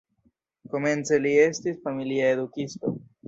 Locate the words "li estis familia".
1.27-2.33